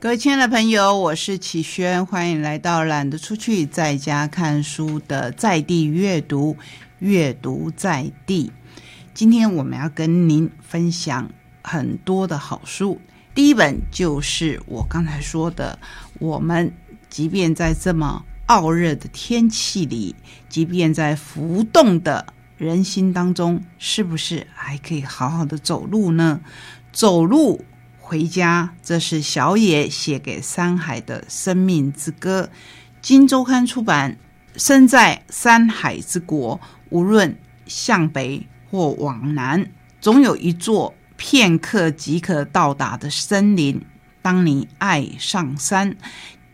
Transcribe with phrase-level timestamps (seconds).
[0.00, 6.56] 各位亲爱的朋友，我是启轩，欢迎来到懒得出去在家看书的在地阅读，
[7.00, 8.52] 阅读在地。
[9.12, 11.28] 今天我们要跟您分享
[11.64, 13.00] 很多的好书，
[13.34, 15.76] 第一本就是我刚才说的，
[16.20, 16.72] 我们
[17.10, 20.14] 即便在这么傲热的天气里，
[20.48, 22.24] 即便在浮动的
[22.56, 26.40] 人心当中，是不是还可以好好的走路呢？
[26.92, 27.64] 走路。
[28.08, 32.48] 回家，这是小野写给山海的生命之歌。
[33.02, 34.16] 金周刊出版。
[34.56, 43.80] 身在山海之国，无论向北或往南，总有一座片刻即可到达的森林。
[44.20, 45.94] 当你爱上山，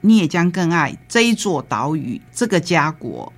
[0.02, 3.32] 你也将更爱这一座岛屿，这个家国。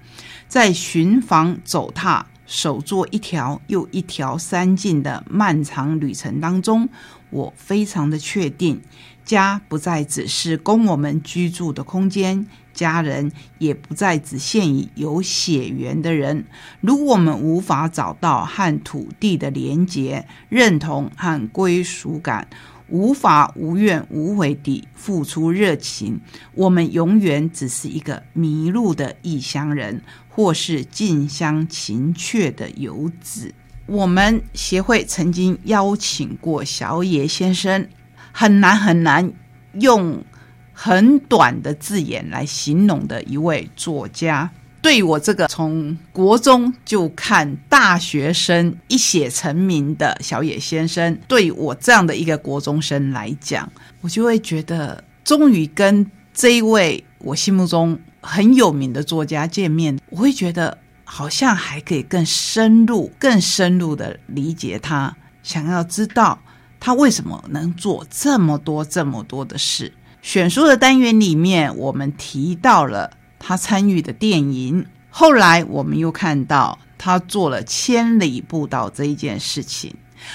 [0.49, 6.89] 在寻访、走踏、守作一条又一条山径的漫长旅程当中。
[7.31, 8.81] 我非常的确定，
[9.25, 16.45] 家不再只是供我们居住的空间，家人也不再只限于有血缘的人。
[16.81, 22.49] 如果我们无法找到和土地的连结、认同和归属感，
[22.89, 26.21] 无法无怨无悔地付出热情，
[26.55, 33.53] 我们永远只是一个迷路的异乡人，或是近乡情怯的游子。
[33.87, 37.87] 我们协会曾经邀请过小野先生，
[38.33, 39.33] 很难很难
[39.75, 40.25] 用
[40.73, 44.51] 很短的字眼来形容的一位作家。
[44.83, 60.77] 对我这个从国中就看大学生一写成名的小野先生，对我这样的一个国中生来讲，我就会觉得终于跟这一位我心目中很有名的作家见面，我会觉得。
[61.09, 66.39] 好像还可以更深入、更深入的理解他，想要知道
[66.81, 69.93] 他为什么能做这么多、这么多的事。
[70.21, 79.95] 选书的单元里面，我们提到了他参与的电影，后来我们又看到他做了千里步道这一件事情，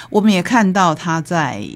[0.10, 1.68] 我们也看到他在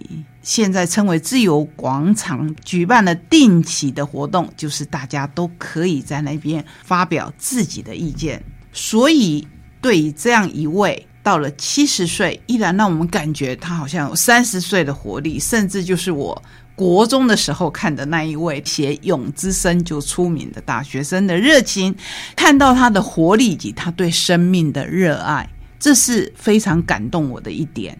[0.41, 8.41] 现在称为自由广场举办了定期的活动，就是大家都可以在那边发表自己的意见。
[8.77, 9.47] 所以，
[9.79, 16.39] 对于这样一位到了七十岁依然让我们感觉他好像有三十岁的活力，甚至就是我
[16.75, 21.95] 国中的时候看的那一位写《勇之声》就出名的大学生的热情，
[22.35, 25.49] 看到他的活力以及他对生命的热爱，
[25.79, 27.97] 这是非常感动我的一点。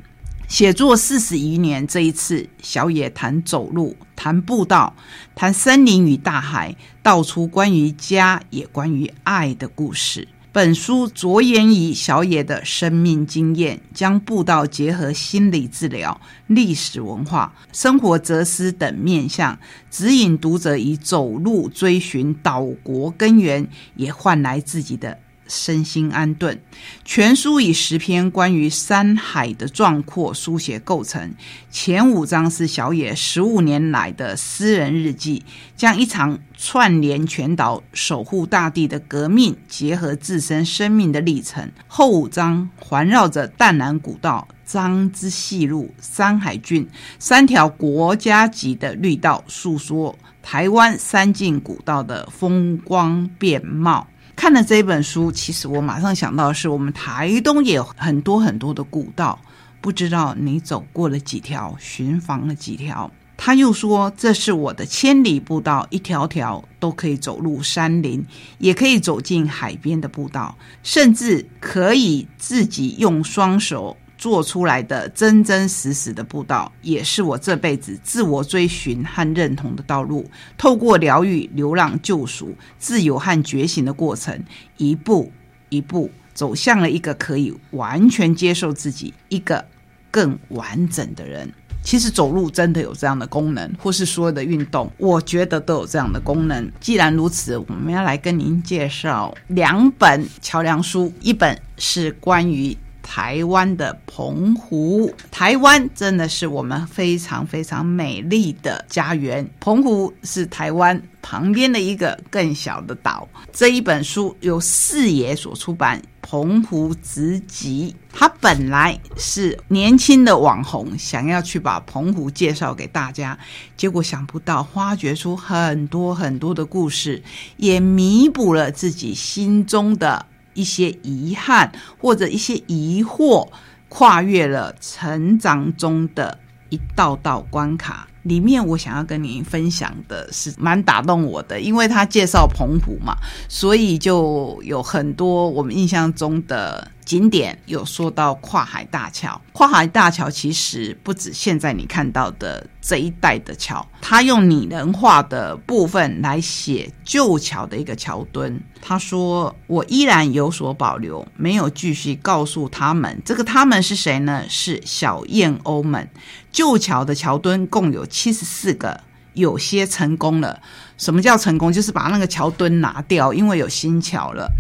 [0.50, 4.94] 写作四十余年，这一次小野谈走路，谈步道，
[5.34, 10.28] 谈森林与大海，道出关于家也关于爱的故事。
[10.56, 19.60] 本书着眼于小野的生命经验，将步道结合心理治疗、历史文化、生活哲思等面向，
[19.92, 23.68] 指引读者以走路追寻岛国根源，
[23.98, 25.20] 也换来自己的。
[25.48, 26.60] 身心安顿。
[27.04, 31.34] 全书以十篇关于山海的壮阔书写构成。
[31.70, 35.44] 前五章是小野十五年来的私人日记，
[35.76, 41.72] 将一场串联全岛、守护大地的革命结合自身生命的历程。
[41.88, 46.88] 后五章环绕着淡南古道、张之细路、山海郡
[47.20, 54.08] 三条国家级的绿道，诉说台湾三进古道的风光变貌。
[54.36, 59.40] 看了这本书，其实我马上想到的是，我们台东也有很多很多的古道，
[59.82, 63.10] 不知道你走过了几条，寻访了几条。
[63.38, 68.24] 他又说，这是我的千里步道，一条条都可以走入山林，
[68.60, 73.98] 也可以走进海边的步道，甚至可以自己用双手。
[74.26, 80.28] 做出来的真真实实的步道，也是我这辈子自我追寻和认同的道路。
[80.58, 84.44] 透过疗愈、流浪、救赎、自由和觉醒的过程，
[84.78, 85.32] 一步
[85.70, 89.64] 一步走向了一个可以完全接受自己、一个
[90.10, 91.48] 更完整的人。
[91.84, 96.68] 其实走路真的有这样的功能，或是所有的运动，我觉得都有这样的功能。
[96.80, 102.76] 既然如此，我们要来跟您介绍两本桥梁书，一本是关于。
[103.06, 109.48] 台湾的澎湖，台湾真的是我们非常非常美丽的家园。
[109.60, 113.28] 澎湖是台湾旁边的一个更小的岛。
[113.54, 117.96] 这一本书由四爷所出版，《澎湖直集》。
[118.18, 123.38] 他本来是年轻的网红，想要去把澎湖介绍给大家，
[123.78, 127.22] 结果想不到发掘出很多很多的故事，
[127.58, 130.26] 也弥补了自己心中的。
[130.56, 131.72] 一些遗憾
[132.02, 133.48] 或者一些疑惑，
[133.88, 138.08] 跨越了成长中的一道道关卡。
[138.24, 143.16] 里面我想要跟您分享的是蛮打动我的，因为他介绍澎湖嘛，
[143.48, 146.90] 所以就有很多我们印象中的。
[147.06, 158.60] 景点有说到跨海大桥，跨海大桥其实不止现在你看到的这一代的桥，他用拟人化的部分来写旧桥的一个桥墩。
[158.82, 163.22] 他说：“我依然有所保留，没有继续告诉他们。
[163.24, 164.44] 这个他们是谁呢？
[164.50, 166.10] 是小燕鸥们。
[166.52, 169.00] 旧桥的桥墩共有七十四个，
[169.36, 170.60] 有些成功了。
[170.98, 171.72] 什么叫成功？
[171.72, 174.52] 就是把那个桥墩拿掉，因为有新桥了。”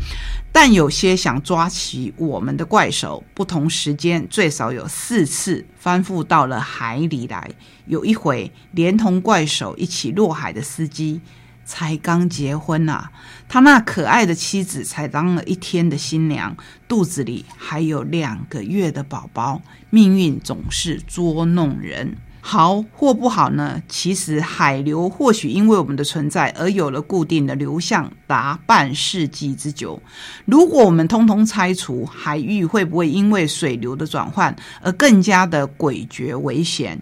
[0.53, 7.51] 但有些想抓起我们的怪手，不同时间最少有四次翻覆到了海里来。
[7.87, 11.19] 有一回，连同怪手一起落海的司机
[11.65, 13.09] 才刚结婚呐，
[13.49, 16.55] 他那可爱的妻子才当了一天的新娘，
[16.87, 19.61] 肚子里还有两个月的宝宝。
[19.89, 22.15] 命运总是捉弄人。
[22.47, 23.81] 好或不好呢？
[23.89, 29.99] 其实海流或许因为我们的存在而有了固定的流向，达半世纪之久。
[30.45, 37.01] 如果我们通通拆除，海域会不会因为水流的转换而更加的诡谲危险？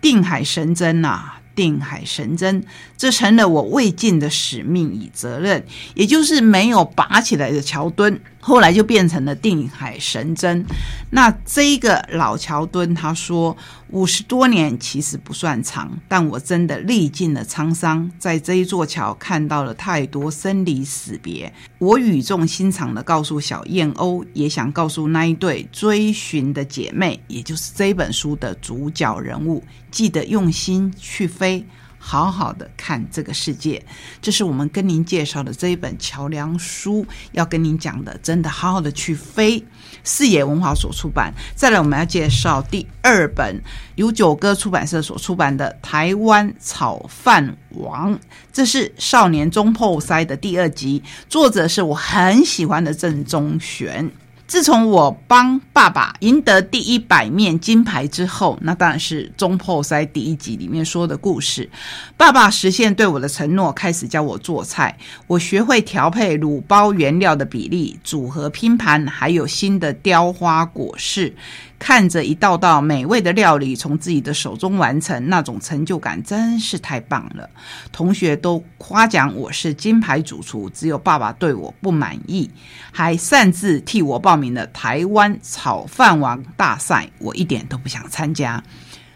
[0.00, 1.34] 定海神针呐！
[1.54, 2.64] 定海神针，
[2.96, 5.62] 这成了我未尽的使命与责任，
[5.94, 10.64] 也就是没有拔起来的桥墩，后来就变成了定海神针。
[11.10, 13.56] 那这个老桥墩，他说
[13.90, 21.52] 五十多年其实不算长，但我真的历尽了沧桑，在这一座桥看到了太多生离死别。
[21.78, 31.64] 我语重心长的告诉小燕鸥，也想告诉那一对追寻的姐妹，也就是这本书的主角人物，记得用心去飞。
[32.02, 33.80] 好好的看这个世界，
[34.22, 39.62] 这是我们跟您介绍的这一本桥梁书，要跟您讲的，真的好好的去飞。
[40.02, 41.32] 视野文化所出版。
[41.54, 43.62] 再来，我们要介绍第二本，
[43.96, 48.14] 由九歌出版社所出版的《台湾炒饭王》，
[48.50, 54.10] 这是少年中破塞的第二集，作者是我很喜欢的郑中玄。
[54.50, 61.70] 自从我帮爸爸赢得第一百面金牌之后，那当然是中破塞第一集里面说的故事。
[62.16, 64.98] 爸爸实现对我的承诺，开始教我做菜，
[65.28, 71.32] 我学会调配卤包原料的比例、组合拼盘，还有新的雕花果饰。
[71.80, 77.48] 看着一道道美味的料理从自己的手中完成，那种成就感真是太棒了。
[77.90, 82.48] 同学都夸奖我是金牌主厨，只有爸爸对我不满意，
[82.92, 87.10] 还擅自替我报名了台湾炒饭王大赛。
[87.18, 88.62] 我一点都不想参加。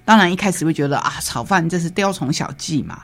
[0.07, 3.03] 当然一开始会觉得啊，炒饭这是雕虫小技嘛，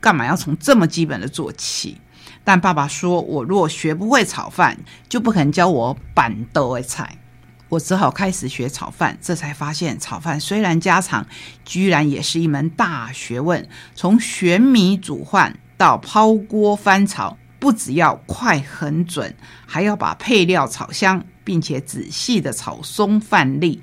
[0.00, 1.98] 干嘛要从这么基本的做起？
[2.42, 7.18] 但爸爸说我若学不会炒饭，就不肯教我板豆的菜。
[7.68, 11.26] 我只好开始学炒饭，这才发现炒饭虽然家常，
[11.64, 13.68] 居然也是一门大学问。
[13.94, 19.34] 从选米煮饭到抛锅翻炒，不只要快很准，
[19.66, 23.82] 还要把配料炒香，并且仔细的炒松饭粒。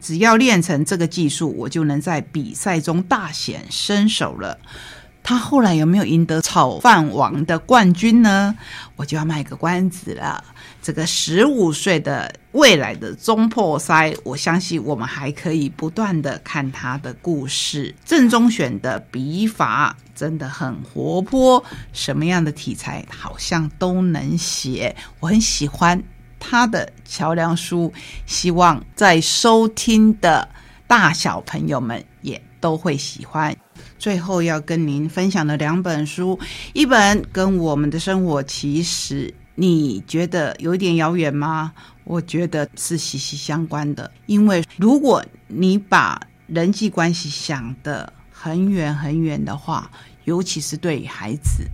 [0.00, 4.58] 只要练成这个技术，我就能在比赛中大显身手了。
[5.22, 8.54] 他后来有没有赢得炒饭王的冠军呢？
[8.96, 10.42] 我就要卖个关子了。
[10.82, 17.94] 这个十五岁的未来的中破塞，我相信我们还可以不断的看他的故事。
[18.04, 24.94] 正中选的笔法真的很活泼，什么样的题材好像都能写。
[25.20, 26.02] 我很喜欢
[26.40, 27.92] 他的桥梁书，
[28.26, 30.48] 希望在收听的
[30.88, 32.04] 大小朋友们
[32.62, 33.54] 都会喜欢。
[33.98, 36.38] 最后要跟您分享的两本书，
[36.72, 41.72] 一本跟我们的生活其实你觉得有点遥远吗？
[42.04, 49.90] 我觉得是息息相关的，因为如果你把人际关系想得很远很远的话，
[50.24, 51.64] 尤其是对孩子，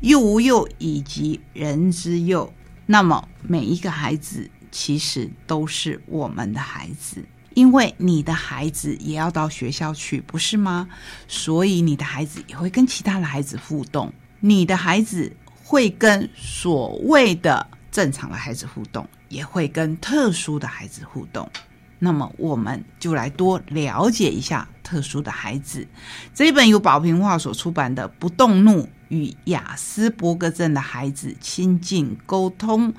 [0.00, 2.52] 幼无幼以及人之幼，
[2.86, 7.24] 那么每一个孩子其实都是我们的孩子。
[7.54, 10.88] 因为你的孩子也要到学校去，不是吗？
[11.26, 15.32] 所以你的孩子也会跟其他的孩子互动，你的孩子
[15.64, 21.50] 会跟所谓的正常的孩子互动，也会跟特殊的孩子互动。
[21.98, 25.86] 那么，我们就来多了解一下特殊的孩子。
[26.32, 32.92] 这一本由宝平话所出版的《不动怒与雅斯伯格症的孩子亲近沟通》，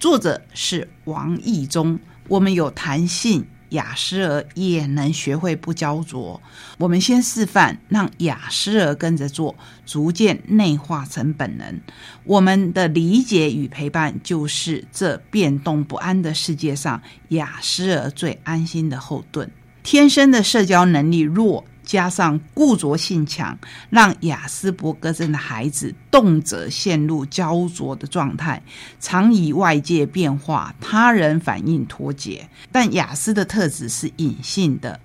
[0.00, 2.00] 作者是王义忠。
[2.26, 3.46] 我们有弹性。
[3.70, 6.40] 雅思儿也能学会不焦灼。
[6.78, 11.80] 我们先示范，让雅思儿跟着做，逐渐内化成本能。
[12.24, 19.50] 我们的理解与陪伴，就是这变动不安的世界上雅思儿最安心的后盾。
[19.82, 21.64] 天生的社交能力弱。
[21.90, 28.62] 加上固着性强，让雅斯伯格症的孩子动辄陷入焦灼的状态，
[29.00, 32.48] 常与外界变化、他人反应脱节。
[32.70, 35.00] 但雅思的特质是隐性的，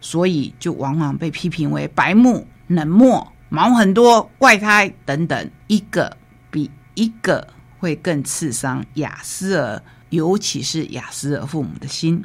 [0.00, 6.16] 所以就往往被批评为白目、冷漠、毛很多、怪胎等等，一个
[6.48, 7.44] 比一个
[7.80, 12.24] 会更刺伤雅思儿，尤其是雅思儿父母的心。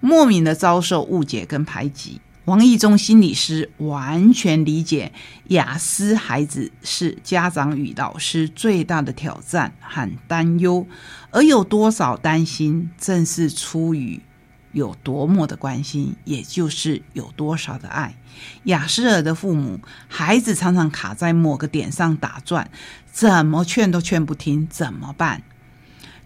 [0.00, 5.12] 莫名的遭受误解跟排挤，王义忠心理师完全理解
[5.48, 10.84] 雅思孩子是家长与老师最大的挑战和担忧，
[11.30, 14.20] 而有多少担心，正是出于
[14.72, 18.16] 有多么的关心，也就是有多少的爱。
[18.64, 22.68] 雅思尔的父母，孩子常常卡在某个点上打转，
[23.12, 25.44] 怎么劝都劝不听，怎么办？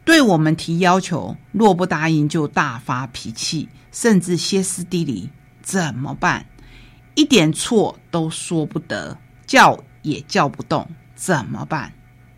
[0.03, 5.29] 对我们提要求，若不答应就大发脾气，甚至歇斯底里，
[5.67, 6.47] 怎么办？
[7.17, 9.19] 一点错都说不得，
[9.49, 11.93] 叫也叫不动，怎么办？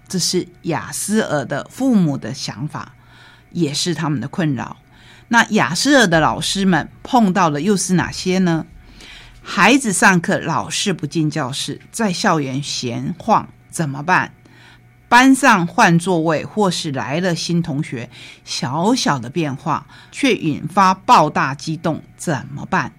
[0.08, 2.94] 这是雅思尔的父母的想法，
[3.50, 4.78] 也是他们的困扰。
[5.28, 8.64] 那雅思尔的老师们碰到的又是哪些呢？
[9.42, 14.32] 孩子上课老是不进教室，在校园闲晃，怎么办？
[15.11, 18.08] 班上换座位，或是来了新同学，
[18.47, 22.94] 小小的变化却引发爆大激动，怎么办？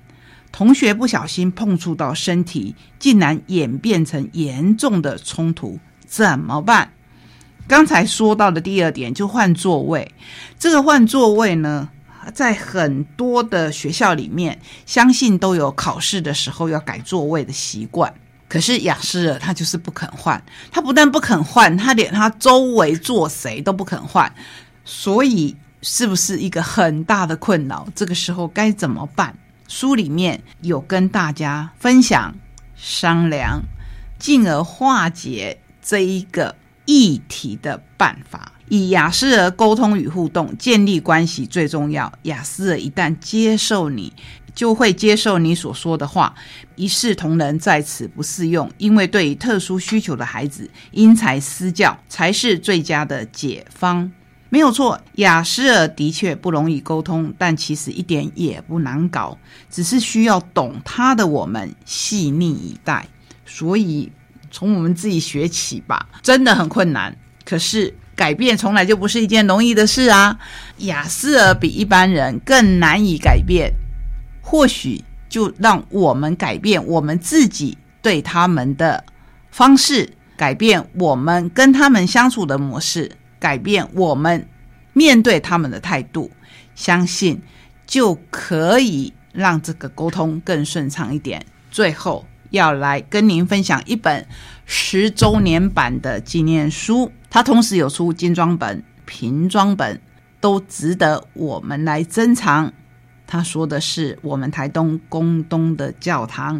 [0.51, 6.91] 同学不小心碰触到身体，竟然演变成严重的冲突，怎么办？
[7.67, 10.11] 刚才说到的第二点，就换座位。
[10.57, 11.87] 这个换座位呢，
[12.33, 18.11] 在很多的学校里面，相信都有考试的时候要改座位的习惯。
[18.47, 24.33] 可是雅思尔他就是不肯换，他不但不肯换，他连他周围坐谁都不肯换，
[24.83, 27.87] 所以是不是一个很大的困扰？
[27.93, 29.37] 这个时候该怎么办？
[29.69, 32.35] 书里面有跟大家分享
[32.75, 33.61] 商量，
[34.17, 38.51] 进而化解这一个议题的办法。
[38.67, 42.11] 以雅思儿沟通与互动，建立关系最重要。
[42.23, 44.11] 雅思儿一旦接受你。
[44.55, 46.35] 就会接受你所说的话，
[46.75, 54.11] 一视同仁在此不适用，因为对于特殊需求的孩子，因材施教才是最佳的解方。
[54.49, 59.37] 没有错，雅思尔的确不容易沟通，但其实一点也不难搞，
[59.69, 63.07] 只是需要懂他的我们细腻以待。
[63.45, 64.11] 所以
[64.49, 67.15] 从我们自己学起吧，真的很困难。
[67.45, 70.37] 可是改变从来就不是一件容易的事啊！
[70.79, 73.71] 雅思尔比一般人更难以改变。
[74.41, 79.03] 或许就让我们改变我们自己对他们的
[79.51, 84.47] 方式，改变我们跟他们相处的模式，改变我们
[84.93, 86.29] 面对他们的态度，
[86.75, 87.41] 相信
[87.85, 91.45] 就可以让这个沟通更顺畅一点。
[91.71, 94.25] 最后要来跟您分享一本
[94.65, 100.01] 十周年版的纪念书，它同时有出精装本、瓶装本，
[100.39, 102.73] 都值得我们来珍藏。
[103.27, 106.59] 他说的是我们台东宫东的教堂，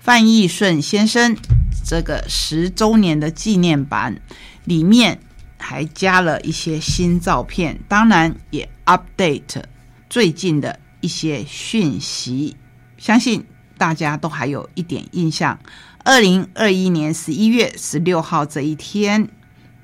[0.00, 1.36] 范义顺先生
[1.84, 4.20] 这个十周年的纪念版
[4.64, 5.20] 里面
[5.58, 9.62] 还加了一些新照片，当然也 update
[10.08, 12.56] 最近的一些讯息，
[12.96, 13.44] 相信
[13.76, 15.58] 大家都还有一点印象。
[16.04, 19.28] 二零二一年十一月十六号这一天，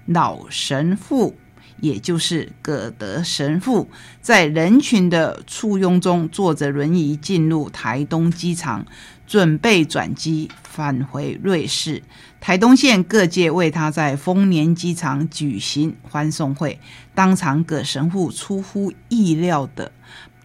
[0.07, 1.37] 老神父。
[1.81, 3.89] 也就是葛德神父
[4.21, 8.87] 在人群的簇拥中坐着轮椅进入台东机场，
[9.27, 12.03] 准备转机返回瑞士。
[12.41, 16.79] 台东县各界为他在丰年机场举行欢送会，
[17.15, 19.91] 当场葛神父出乎意料的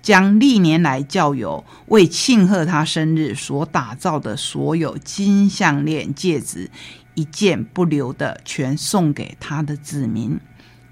[0.01, 6.71] 将历年来教友为庆贺他生日所打造的所有金项链、戒指，
[7.15, 10.39] 一件不留的全送给他的子民。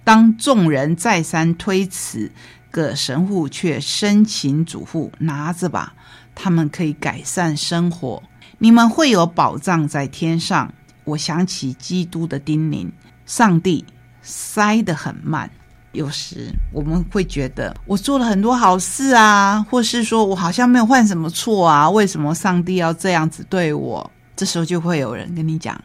[0.08, 2.32] 当众人再三推辞，
[2.72, 5.94] 葛神父却深情嘱咐：“拿着吧，
[6.34, 8.24] 他们可以改善生活，
[8.58, 10.74] 你们会有保障在天上。”
[11.04, 12.90] 我想起基督的叮咛
[13.28, 13.84] ：“上帝
[14.22, 15.52] 塞得很慢。”
[15.92, 24.10] 有时我们会觉得我做了很多好事啊，或是说我好像没有犯什么错啊，为什么上帝要这样子对我？
[24.38, 25.78] 这时候就会有人跟你讲。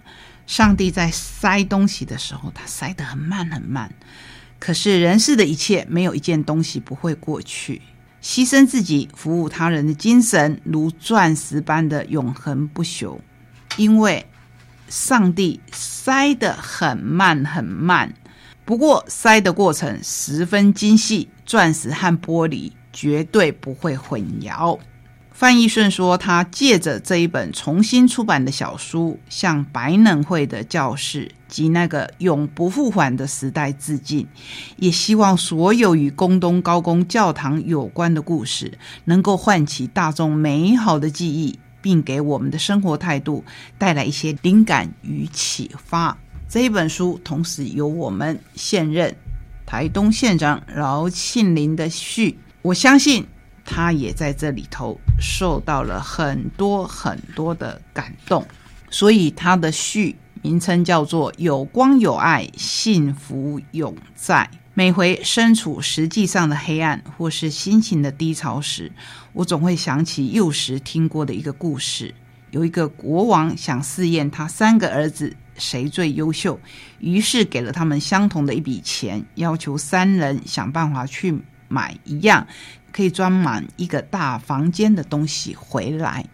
[0.47, 3.93] 上帝在塞东西的时候，他塞得很慢很慢。
[4.59, 7.83] 可是人世的一切，没有一件东西不会过去。
[8.23, 13.19] 牺牲自己服务他人的精神，如钻石般的永恒不朽。
[13.77, 14.25] 因为
[14.89, 18.15] 上帝塞得很慢很慢，
[18.65, 24.79] 不过塞的过程十分精细，钻石和玻璃绝对不会混淆。
[25.35, 34.27] 范义顺说，他借着这一本重新出版的小书，向白冷会的教士及那个永不复还的时代致敬，
[34.77, 43.45] 也希望所有与宫东高公教堂有关的故事，能够唤起大众美好的记忆，并给我们的生活态度
[43.79, 46.17] 带来一些灵感与启发。
[46.49, 49.17] 这一本书同时由我们现任
[49.65, 53.27] 台东县长饶庆林的序，我相信。
[53.65, 58.45] 他也在这里头受到了很多很多的感动，
[58.91, 64.51] 所以他的序名称叫做“有光有爱，幸福永在”。
[64.75, 68.91] 每回身处实际上的黑暗或是心情的低潮时，
[69.35, 72.15] 我总会想起幼时听过的一个故事：
[72.51, 76.59] 有一个国王想试验他三个儿子谁最优秀，
[77.01, 81.39] 于是给了他们相同的一笔钱，要求三人想办法去
[81.73, 82.47] 买一样。
[82.93, 86.27] 可以装满一个大房间的东西回来。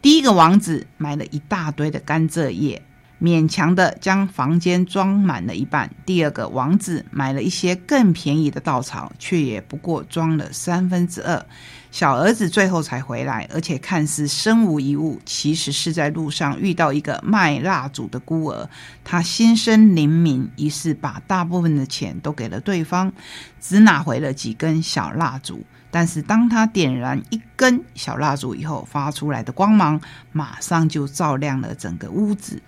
[0.00, 2.82] 第一个王子买了一大堆的甘蔗叶，
[3.22, 5.88] 勉强的将房间装满了一半。
[6.04, 11.46] 第二个王子买了一些更便宜的稻草，却也不过装了三分之二。
[11.92, 18.68] 小儿子最后才回来，而且看似身无一物，其实是在路上遇到一个卖蜡烛的孤儿。
[19.04, 23.12] 他心生灵敏，于是把大部分的钱都给了对方，
[23.60, 25.62] 只拿回了几根小蜡烛。
[25.90, 30.00] 但是当他点燃一根小蜡烛以后，发出来的光芒
[30.32, 32.62] 马上就照亮了整个屋子。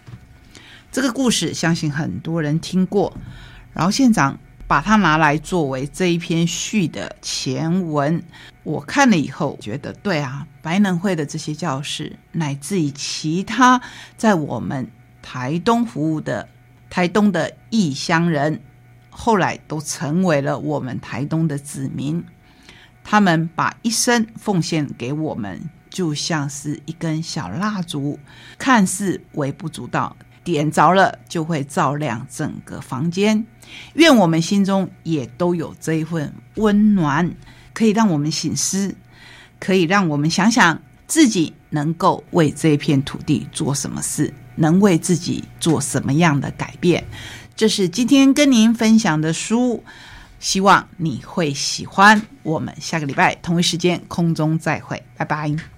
[0.95, 3.13] 这个故事相信很多人听过，
[3.73, 4.39] 然后县长。
[4.67, 8.21] 把它拿来作为这一篇序的前文，
[8.63, 13.79] 我看了以后觉得，对啊，白能会的这些教师，乃至于其他
[14.17, 16.49] 在我们台东服务的
[16.89, 18.59] 台东的异乡人，
[19.11, 22.25] 后来都成为了我们台东的子民。
[23.05, 25.61] 他们把一生奉献给我们，
[25.91, 28.19] 就像是一根小蜡烛，
[28.57, 30.17] 看似微不足道。
[30.45, 33.45] 点着了，就会照亮整个房间。
[33.95, 37.35] 愿我们心中也都有这一份温暖，
[37.73, 38.95] 可以让我们醒思，
[39.59, 47.03] 可以让我们想想自己能够为这片土地做什么事，能为自己做什么样的改变。
[47.57, 49.83] 这是今天跟您分享的书，
[50.39, 52.21] 希望你会喜欢。
[52.43, 55.74] 我们下个礼拜同一时间空中再会，拜拜。